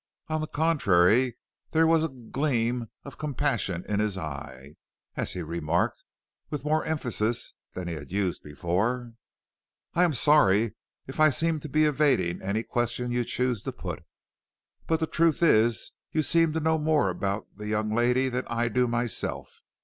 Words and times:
On 0.29 0.41
the 0.41 0.47
contrary, 0.47 1.37
there 1.73 1.85
was 1.85 2.03
a 2.03 2.09
gleam 2.09 2.87
of 3.03 3.19
compassion 3.19 3.85
in 3.87 3.99
his 3.99 4.17
eye, 4.17 4.73
as 5.15 5.33
he 5.33 5.43
remarked, 5.43 6.05
with 6.49 6.65
more 6.65 6.83
emphasis 6.85 7.53
than 7.75 7.87
he 7.87 7.93
had 7.93 8.07
before 8.41 8.97
used: 9.05 9.15
"I 9.93 10.03
am 10.03 10.13
sorry 10.13 10.73
if 11.05 11.19
I 11.19 11.29
seem 11.29 11.59
to 11.59 11.69
be 11.69 11.85
evading 11.85 12.41
any 12.41 12.63
question 12.63 13.11
you 13.11 13.23
choose 13.23 13.61
to 13.61 13.71
put. 13.71 14.03
But 14.87 15.01
the 15.01 15.05
truth 15.05 15.43
is 15.43 15.91
you 16.11 16.23
seem 16.23 16.51
to 16.53 16.59
know 16.59 16.79
more 16.79 17.09
about 17.11 17.49
the 17.55 17.67
young 17.67 17.93
lady 17.93 18.27
than 18.27 18.45
I 18.47 18.69
do 18.69 18.87
myself. 18.87 19.61